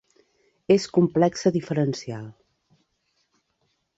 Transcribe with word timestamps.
és 0.75 0.87
complexa 0.97 1.51
diferencial. 1.57 2.25